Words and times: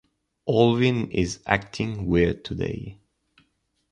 Alvyn 0.49 1.11
is 1.11 1.41
acting 1.45 2.07
weird 2.07 2.43
today. 2.43 2.97